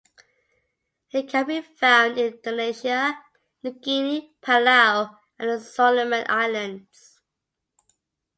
It 1.11 1.29
can 1.29 1.45
be 1.45 1.61
found 1.61 2.17
in 2.17 2.33
Indonesia, 2.33 3.21
New 3.61 3.73
Guinea, 3.73 4.33
Palau, 4.41 5.19
and 5.37 5.47
the 5.51 5.59
Solomon 5.59 6.25
Islands. 6.27 7.21